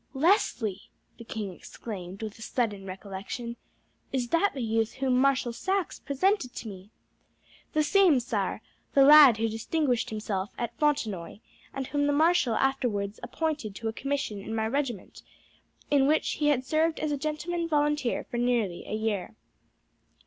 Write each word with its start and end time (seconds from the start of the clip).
"Leslie!" 0.15 0.89
the 1.19 1.23
king 1.23 1.51
exclaimed, 1.53 2.23
with 2.23 2.39
a 2.39 2.41
sudden 2.41 2.87
recollection. 2.87 3.55
"Is 4.11 4.29
that 4.29 4.49
the 4.55 4.63
youth 4.63 4.93
whom 4.93 5.15
Marshal 5.15 5.53
Saxe 5.53 5.99
presented 5.99 6.55
to 6.55 6.67
me?" 6.67 6.89
"The 7.73 7.83
same, 7.83 8.19
sire; 8.19 8.63
the 8.95 9.03
lad 9.03 9.37
who 9.37 9.47
distinguished 9.47 10.09
himself 10.09 10.53
at 10.57 10.75
Fontenoy, 10.79 11.37
and 11.71 11.85
whom 11.85 12.07
the 12.07 12.13
Marshal 12.13 12.55
afterwards 12.55 13.19
appointed 13.21 13.75
to 13.75 13.89
a 13.89 13.93
commission 13.93 14.41
in 14.41 14.55
my 14.55 14.65
regiment, 14.67 15.21
in 15.91 16.07
which 16.07 16.29
he 16.31 16.47
had 16.47 16.65
served 16.65 16.99
as 16.99 17.11
a 17.11 17.15
gentleman 17.17 17.67
volunteer 17.67 18.23
for 18.23 18.37
nearly 18.39 18.83
a 18.87 18.95
year." 18.95 19.35